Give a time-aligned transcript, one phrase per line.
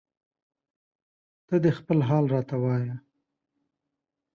[1.47, 2.95] ته دې خپل حال راته وایه